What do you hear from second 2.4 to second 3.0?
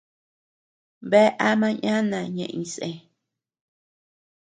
iñsé.